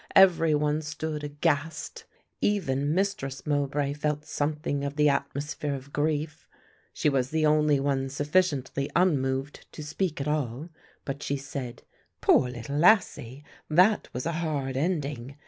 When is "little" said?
12.49-12.77